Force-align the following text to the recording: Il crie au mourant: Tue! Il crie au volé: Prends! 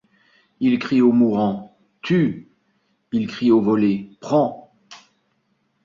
Il 0.59 0.79
crie 0.79 0.99
au 1.01 1.11
mourant: 1.11 1.77
Tue! 2.01 2.49
Il 3.11 3.27
crie 3.27 3.51
au 3.51 3.61
volé: 3.61 4.09
Prends! 4.19 4.73